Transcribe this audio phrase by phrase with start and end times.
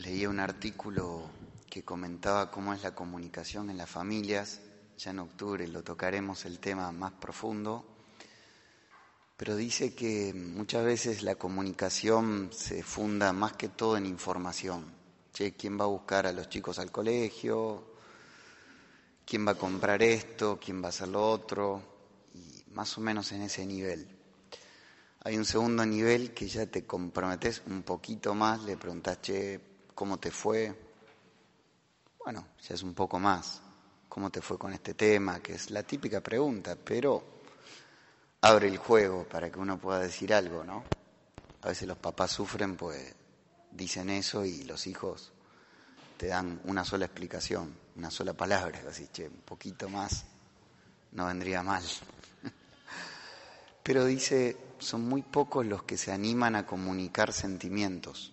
[0.00, 1.28] leía un artículo
[1.68, 4.60] que comentaba cómo es la comunicación en las familias.
[4.96, 7.84] Ya en octubre lo tocaremos el tema más profundo.
[9.36, 14.84] Pero dice que muchas veces la comunicación se funda más que todo en información.
[15.32, 17.84] Che, ¿quién va a buscar a los chicos al colegio?
[19.24, 20.58] ¿Quién va a comprar esto?
[20.62, 21.82] ¿Quién va a hacer lo otro?
[22.34, 24.08] Y más o menos en ese nivel.
[25.22, 29.69] Hay un segundo nivel que ya te comprometes un poquito más, le preguntas, che,
[30.00, 30.74] ¿cómo te fue?
[32.24, 33.60] Bueno, ya es un poco más.
[34.08, 35.40] ¿Cómo te fue con este tema?
[35.40, 37.22] Que es la típica pregunta, pero
[38.40, 40.86] abre el juego para que uno pueda decir algo, ¿no?
[41.60, 43.14] A veces los papás sufren, pues
[43.72, 45.32] dicen eso y los hijos
[46.16, 50.24] te dan una sola explicación, una sola palabra, así, che, un poquito más
[51.12, 51.84] no vendría mal.
[53.82, 58.32] Pero dice, son muy pocos los que se animan a comunicar sentimientos.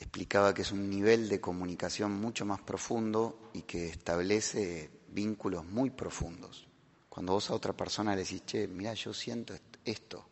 [0.00, 5.90] Explicaba que es un nivel de comunicación mucho más profundo y que establece vínculos muy
[5.90, 6.66] profundos.
[7.10, 10.26] Cuando vos a otra persona le decís, che, mira, yo siento esto.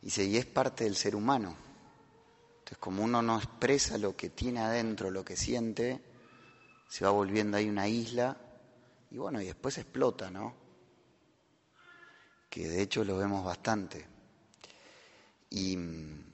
[0.00, 1.54] Y, se, y es parte del ser humano.
[2.60, 6.00] Entonces, como uno no expresa lo que tiene adentro, lo que siente,
[6.88, 8.38] se va volviendo ahí una isla
[9.10, 10.54] y bueno, y después explota, ¿no?
[12.48, 14.06] Que de hecho lo vemos bastante.
[15.50, 16.27] Y mm,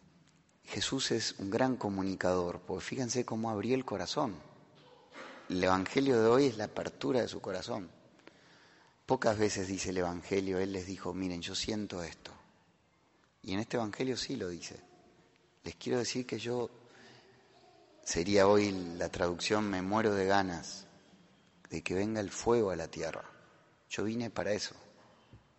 [0.66, 4.34] Jesús es un gran comunicador, porque fíjense cómo abrió el corazón.
[5.48, 7.90] El Evangelio de hoy es la apertura de su corazón.
[9.06, 12.32] Pocas veces dice el Evangelio, Él les dijo, miren, yo siento esto.
[13.42, 14.80] Y en este Evangelio sí lo dice.
[15.62, 16.70] Les quiero decir que yo,
[18.02, 20.86] sería hoy la traducción, me muero de ganas
[21.68, 23.24] de que venga el fuego a la tierra.
[23.90, 24.74] Yo vine para eso.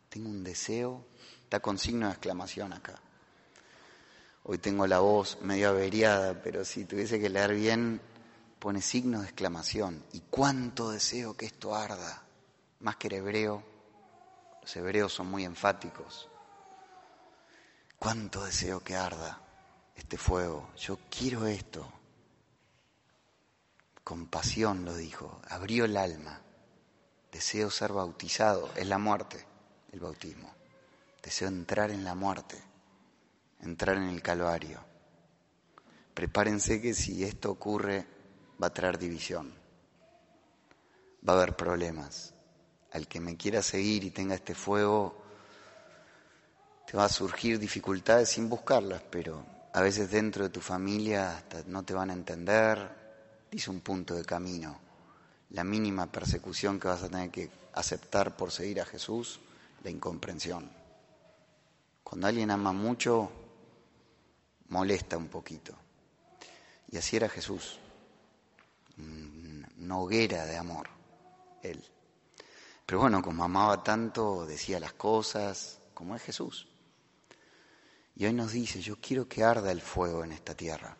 [0.09, 1.06] Tengo un deseo,
[1.44, 3.00] está con signo de exclamación acá.
[4.48, 8.00] Hoy tengo la voz medio averiada, pero si tuviese que leer bien,
[8.60, 10.06] pone signo de exclamación.
[10.14, 12.23] Y cuánto deseo que esto arda
[12.82, 13.64] más que el hebreo,
[14.61, 16.30] los hebreos son muy enfáticos.
[17.98, 19.42] Cuánto deseo que arda
[19.95, 20.70] este fuego.
[20.78, 21.92] Yo quiero esto.
[24.04, 26.39] Con pasión lo dijo, abrió el alma.
[27.32, 29.44] Deseo ser bautizado, es la muerte,
[29.92, 30.54] el bautismo.
[31.23, 32.61] Deseo entrar en la muerte,
[33.65, 34.80] entrar en el Calvario.
[36.14, 38.05] Prepárense que si esto ocurre
[38.61, 39.53] va a traer división,
[41.27, 42.33] va a haber problemas,
[42.92, 45.21] al que me quiera seguir y tenga este fuego,
[46.87, 51.64] te va a surgir dificultades sin buscarlas, pero a veces dentro de tu familia hasta
[51.67, 52.89] no te van a entender,
[53.52, 54.80] dice un punto de camino.
[55.49, 59.39] La mínima persecución que vas a tener que aceptar por seguir a Jesús,
[59.83, 60.71] la incomprensión.
[62.04, 63.31] Cuando alguien ama mucho,
[64.70, 65.76] molesta un poquito.
[66.89, 67.80] Y así era Jesús,
[68.98, 70.89] una hoguera de amor,
[71.61, 71.83] Él.
[72.86, 76.67] Pero bueno, como amaba tanto, decía las cosas, como es Jesús.
[78.15, 80.95] Y hoy nos dice, yo quiero que arda el fuego en esta tierra.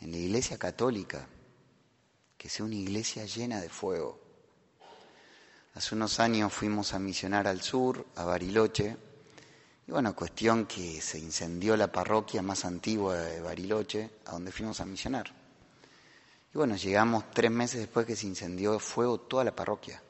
[0.00, 1.26] En la iglesia católica,
[2.36, 4.20] que sea una iglesia llena de fuego.
[5.74, 8.96] Hace unos años fuimos a misionar al sur, a Bariloche,
[9.90, 14.80] y bueno, cuestión que se incendió la parroquia más antigua de Bariloche, a donde fuimos
[14.80, 15.32] a misionar.
[16.54, 20.00] Y bueno, llegamos tres meses después que se incendió fuego toda la parroquia.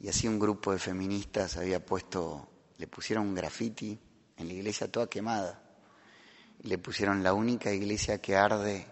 [0.00, 4.00] Y así un grupo de feministas había puesto, le pusieron un graffiti
[4.38, 5.62] en la iglesia toda quemada.
[6.64, 8.86] Y le pusieron la única iglesia que arde,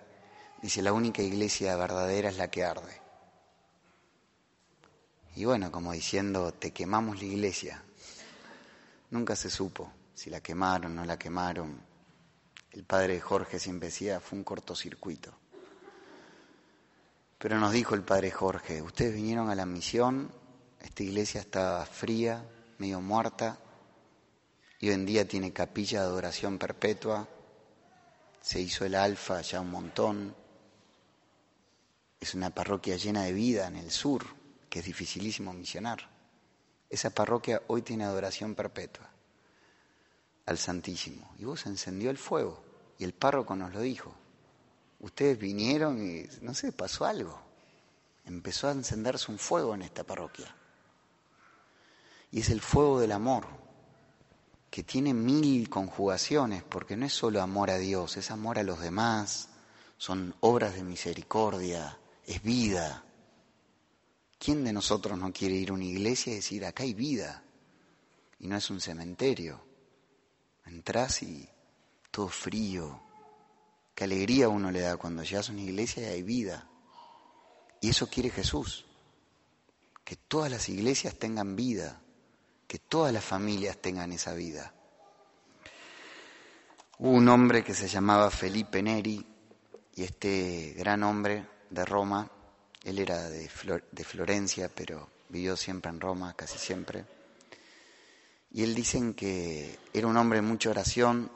[0.61, 3.01] dice la única iglesia verdadera es la que arde.
[5.37, 7.83] Y bueno, como diciendo, te quemamos la iglesia.
[9.11, 11.81] Nunca se supo si la quemaron o no la quemaron.
[12.71, 15.33] El padre Jorge siempre decía, fue un cortocircuito.
[17.39, 20.31] Pero nos dijo el padre Jorge, ustedes vinieron a la misión
[20.81, 22.45] esta iglesia estaba fría,
[22.79, 23.59] medio muerta,
[24.79, 27.29] y hoy en día tiene capilla de adoración perpetua,
[28.41, 30.35] se hizo el alfa ya un montón,
[32.19, 34.25] es una parroquia llena de vida en el sur,
[34.71, 36.09] que es dificilísimo misionar.
[36.91, 39.09] Esa parroquia hoy tiene adoración perpetua
[40.47, 41.33] al Santísimo.
[41.39, 42.63] Y vos encendió el fuego
[42.99, 44.13] y el párroco nos lo dijo.
[44.99, 47.41] Ustedes vinieron y, no sé, pasó algo.
[48.27, 50.55] Empezó a encenderse un fuego en esta parroquia.
[52.33, 53.47] Y es el fuego del amor,
[54.71, 58.81] que tiene mil conjugaciones, porque no es solo amor a Dios, es amor a los
[58.81, 59.49] demás,
[59.97, 63.05] son obras de misericordia, es vida.
[64.43, 67.45] ¿Quién de nosotros no quiere ir a una iglesia y decir, acá hay vida?
[68.39, 69.63] Y no es un cementerio.
[70.65, 71.47] Entrás y
[72.11, 73.03] todo frío,
[73.95, 76.67] qué alegría uno le da cuando llegas a una iglesia y hay vida.
[77.83, 78.87] Y eso quiere Jesús,
[80.05, 82.01] que todas las iglesias tengan vida,
[82.67, 84.73] que todas las familias tengan esa vida.
[86.99, 89.23] Hubo un hombre que se llamaba Felipe Neri
[89.97, 92.31] y este gran hombre de Roma,
[92.85, 97.05] él era de, Florencia, pero vivió siempre en Roma, casi siempre.
[98.53, 101.31] Y él dicen que era un hombre de mucha oración,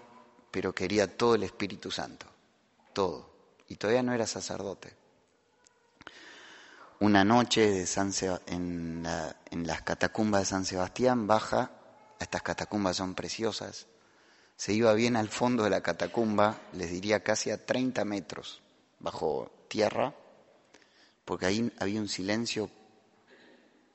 [0.50, 2.26] pero quería todo el Espíritu Santo,
[2.93, 3.31] todo.
[3.69, 4.93] Y todavía no era sacerdote.
[7.00, 7.85] Una noche
[8.47, 9.05] en,
[9.50, 11.73] en las catacumbas de San Sebastián baja,
[12.19, 13.87] estas catacumbas son preciosas,
[14.56, 18.62] se iba bien al fondo de la catacumba, les diría casi a 30 metros
[19.00, 20.14] bajo tierra,
[21.25, 22.71] porque ahí había un silencio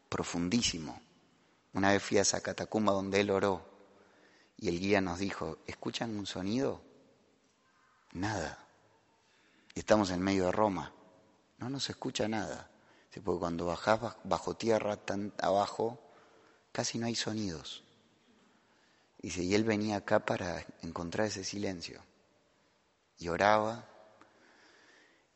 [0.09, 1.01] profundísimo.
[1.73, 3.63] Una vez fui a esa catacumba donde él oró
[4.57, 6.81] y el guía nos dijo, ¿escuchan un sonido?
[8.11, 8.65] Nada.
[9.75, 10.93] Estamos en medio de Roma.
[11.59, 12.69] No nos escucha nada.
[13.23, 15.99] Porque cuando bajás bajo tierra, tan abajo,
[16.71, 17.83] casi no hay sonidos.
[19.21, 22.01] Dice, y él venía acá para encontrar ese silencio.
[23.17, 23.85] Y oraba.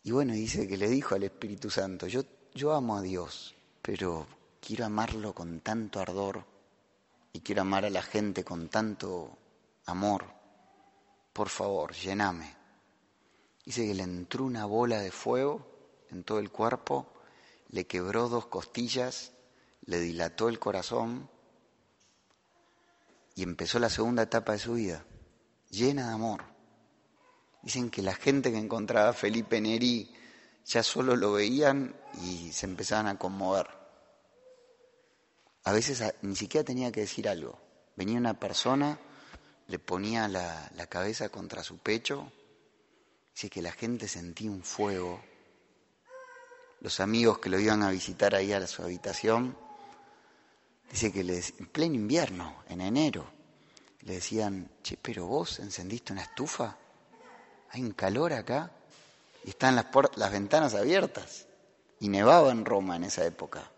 [0.03, 2.23] Y bueno, dice que le dijo al Espíritu Santo, yo,
[2.53, 4.27] yo amo a Dios, pero
[4.59, 6.45] quiero amarlo con tanto ardor
[7.31, 9.37] y quiero amar a la gente con tanto
[9.85, 10.25] amor.
[11.31, 12.53] Por favor, llename.
[13.65, 15.65] Dice que le entró una bola de fuego
[16.09, 17.07] en todo el cuerpo,
[17.69, 19.31] le quebró dos costillas,
[19.85, 21.29] le dilató el corazón
[23.35, 25.05] y empezó la segunda etapa de su vida,
[25.69, 26.52] llena de amor.
[27.63, 30.13] Dicen que la gente que encontraba a Felipe Neri
[30.65, 33.67] ya solo lo veían y se empezaban a conmover.
[35.63, 37.59] A veces ni siquiera tenía que decir algo.
[37.95, 38.99] Venía una persona,
[39.67, 42.31] le ponía la, cabeza contra su pecho,
[43.33, 45.21] dice que la gente sentía un fuego.
[46.81, 49.57] Los amigos que lo iban a visitar ahí a su habitación
[50.93, 53.25] Dice que en pleno invierno, en enero,
[54.01, 56.77] le decían, che, pero vos encendiste una estufa,
[57.73, 58.71] hay un calor acá,
[59.43, 61.47] y están las, las ventanas abiertas.
[61.99, 63.69] Y nevaba en Roma en esa época.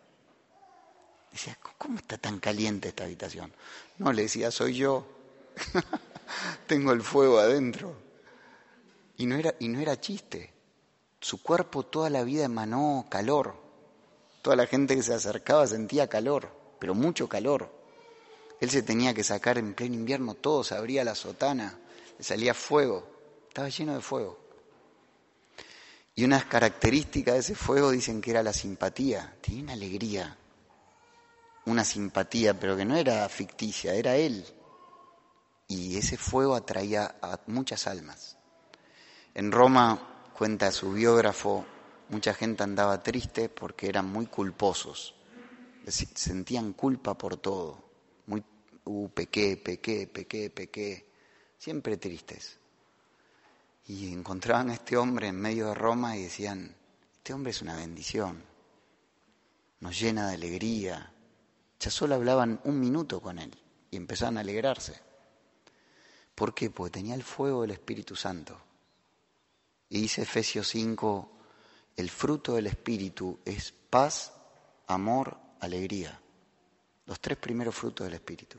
[1.31, 3.51] Decía, ¿cómo está tan caliente esta habitación?
[3.97, 5.05] No, le decía, soy yo.
[6.67, 7.95] Tengo el fuego adentro.
[9.17, 10.53] Y no, era, y no era chiste.
[11.19, 13.55] Su cuerpo toda la vida emanó calor.
[14.43, 17.69] Toda la gente que se acercaba sentía calor pero mucho calor.
[18.59, 21.79] Él se tenía que sacar en pleno invierno todo, se abría la sotana,
[22.17, 23.07] le salía fuego,
[23.55, 24.37] estaba lleno de fuego.
[26.13, 30.37] Y unas características de ese fuego dicen que era la simpatía, tenía una alegría,
[31.65, 34.45] una simpatía, pero que no era ficticia, era él.
[35.69, 38.37] Y ese fuego atraía a muchas almas.
[39.33, 41.65] En Roma, cuenta su biógrafo,
[42.09, 45.15] mucha gente andaba triste porque eran muy culposos
[45.87, 47.77] sentían culpa por todo,
[48.25, 48.43] muy,
[48.83, 51.05] uh, pequé, pequé, pequé, pequé,
[51.57, 52.57] siempre tristes.
[53.87, 56.75] Y encontraban a este hombre en medio de Roma y decían,
[57.17, 58.43] este hombre es una bendición,
[59.79, 61.11] nos llena de alegría.
[61.79, 63.55] Ya solo hablaban un minuto con él
[63.91, 64.99] y empezaban a alegrarse.
[66.33, 66.69] ¿Por qué?
[66.69, 68.57] Porque tenía el fuego del Espíritu Santo.
[69.89, 71.31] Y dice Efesios 5,
[71.95, 74.33] el fruto del Espíritu es paz,
[74.87, 76.19] amor, alegría.
[77.05, 78.57] Los tres primeros frutos del Espíritu.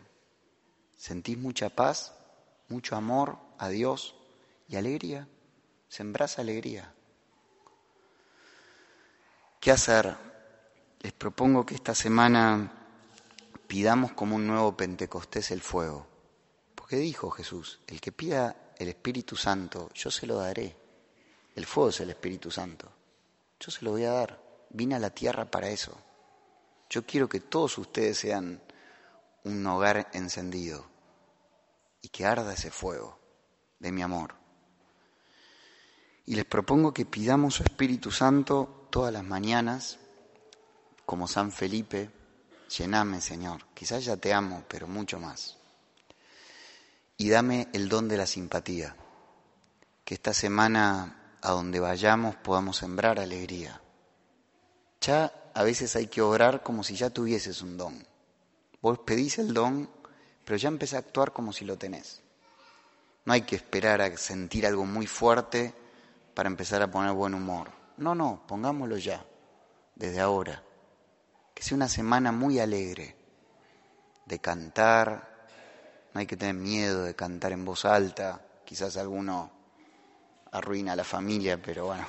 [0.97, 2.15] Sentís mucha paz,
[2.69, 4.15] mucho amor a Dios
[4.69, 5.29] y alegría.
[5.89, 6.93] Sembrás alegría.
[9.61, 10.17] ¿Qué hacer?
[11.01, 12.73] Les propongo que esta semana
[13.67, 16.07] pidamos como un nuevo Pentecostés el fuego.
[16.75, 20.77] Porque dijo Jesús, el que pida el Espíritu Santo, yo se lo daré.
[21.55, 22.93] El fuego es el Espíritu Santo.
[23.59, 24.41] Yo se lo voy a dar.
[24.71, 25.97] Vine a la tierra para eso.
[26.91, 28.63] Yo quiero que todos ustedes sean
[29.45, 30.87] un hogar encendido
[32.03, 33.19] y que arda ese fuego
[33.79, 34.46] de mi amor.
[36.27, 39.99] Y les propongo que pidamos su Espíritu Santo todas las mañanas,
[41.05, 42.11] como San Felipe,
[42.77, 45.57] llename Señor, quizás ya te amo, pero mucho más.
[47.17, 48.97] Y dame el don de la simpatía,
[50.05, 53.81] que esta semana a donde vayamos podamos sembrar alegría.
[55.01, 58.05] Ya a veces hay que obrar como si ya tuvieses un don.
[58.83, 59.89] Vos pedís el don,
[60.45, 62.21] pero ya empecé a actuar como si lo tenés.
[63.25, 65.73] No hay que esperar a sentir algo muy fuerte
[66.37, 67.71] para empezar a poner buen humor.
[67.97, 69.25] No, no, pongámoslo ya,
[69.95, 70.63] desde ahora.
[71.55, 73.17] Que sea una semana muy alegre
[74.27, 75.49] de cantar.
[76.13, 78.39] No hay que tener miedo de cantar en voz alta.
[78.67, 79.51] Quizás alguno
[80.53, 82.05] arruina a la familia, pero bueno,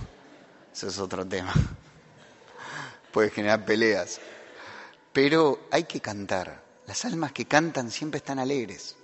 [0.74, 1.54] eso es otro tema.
[3.14, 4.20] Puede generar peleas.
[5.14, 6.62] Pero hay que cantar.
[6.86, 8.98] Las almas que cantan siempre están alegres.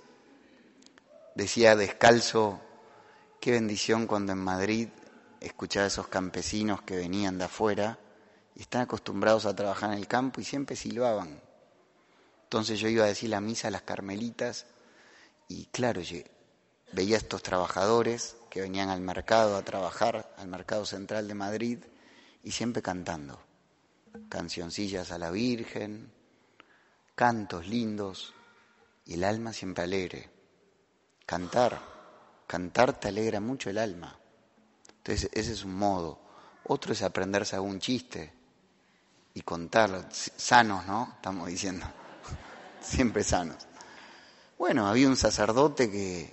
[1.34, 2.60] Decía Descalzo,
[3.40, 4.88] qué bendición cuando en Madrid
[5.46, 7.98] escuchaba a esos campesinos que venían de afuera
[8.54, 11.40] y están acostumbrados a trabajar en el campo y siempre silbaban.
[12.44, 14.66] Entonces yo iba a decir la misa a las carmelitas
[15.48, 16.00] y claro,
[16.92, 21.78] veía a estos trabajadores que venían al mercado a trabajar, al mercado central de Madrid,
[22.42, 23.40] y siempre cantando.
[24.28, 26.12] Cancioncillas a la Virgen,
[27.14, 28.32] cantos lindos,
[29.04, 30.30] y el alma siempre alegre.
[31.26, 31.80] Cantar,
[32.46, 34.18] cantar te alegra mucho el alma.
[35.04, 36.18] Entonces ese es un modo.
[36.66, 38.32] Otro es aprenderse algún chiste
[39.34, 41.12] y contarlo, sanos, ¿no?
[41.16, 41.84] Estamos diciendo,
[42.80, 43.58] siempre sanos.
[44.56, 46.32] Bueno, había un sacerdote que,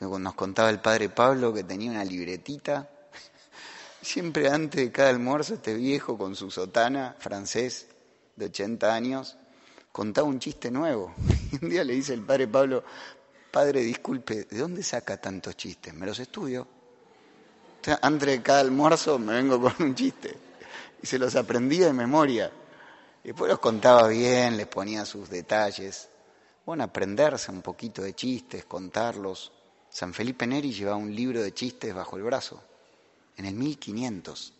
[0.00, 2.88] nos contaba el padre Pablo que tenía una libretita.
[4.02, 7.88] Siempre antes de cada almuerzo este viejo con su sotana francés
[8.36, 9.36] de 80 años
[9.92, 11.14] contaba un chiste nuevo.
[11.52, 12.82] Y un día le dice el padre Pablo,
[13.50, 15.92] padre, disculpe, ¿de dónde saca tantos chistes?
[15.92, 16.75] Me los estudio.
[18.00, 20.36] Antes de cada almuerzo me vengo con un chiste.
[21.02, 22.50] Y se los aprendía de memoria.
[23.22, 26.08] Y después los contaba bien, les ponía sus detalles
[26.66, 29.52] bueno, aprenderse un poquito de chistes, contarlos.
[29.88, 32.60] San Felipe Neri llevaba un libro de chistes bajo el brazo,
[33.36, 34.52] en el 1500.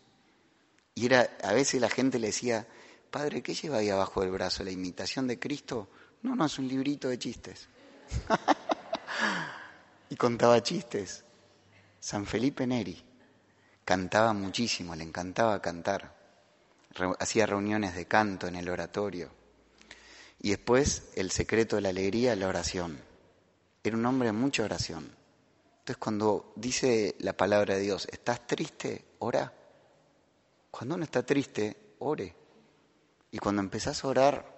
[0.94, 2.64] Y era, a veces la gente le decía,
[3.10, 4.62] padre, ¿qué lleva ahí abajo del brazo?
[4.62, 5.88] ¿La imitación de Cristo?
[6.22, 7.68] No, no, es un librito de chistes.
[10.10, 11.24] y contaba chistes.
[11.98, 13.02] San Felipe Neri
[13.86, 16.12] cantaba muchísimo, le encantaba cantar.
[17.20, 19.30] hacía reuniones de canto en el oratorio.
[20.40, 22.98] Y después el secreto de la alegría, la oración.
[23.84, 25.04] Era un hombre de mucha oración.
[25.78, 29.04] Entonces cuando dice la palabra de Dios, ¿estás triste?
[29.20, 29.52] Ora.
[30.72, 32.34] Cuando uno está triste, ore.
[33.30, 34.56] Y cuando empezás a orar,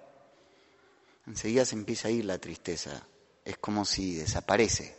[1.26, 3.06] enseguida se empieza a ir la tristeza.
[3.44, 4.96] Es como si desaparece.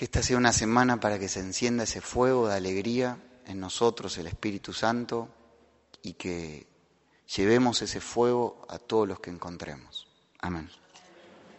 [0.00, 4.16] Que esta sea una semana para que se encienda ese fuego de alegría en nosotros,
[4.16, 5.28] el Espíritu Santo,
[6.00, 6.66] y que
[7.36, 10.08] llevemos ese fuego a todos los que encontremos.
[10.38, 10.70] Amén.